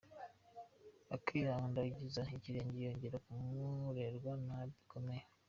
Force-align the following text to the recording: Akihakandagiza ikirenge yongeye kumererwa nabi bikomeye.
Akihakandagiza 1.15 2.21
ikirenge 2.35 2.77
yongeye 2.87 3.17
kumererwa 3.25 4.31
nabi 4.45 4.71
bikomeye. 4.77 5.23